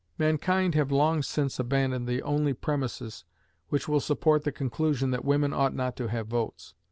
[0.17, 3.23] Mankind have long since abandoned the only premises
[3.69, 6.73] which will support the conclusion that women ought not to have votes.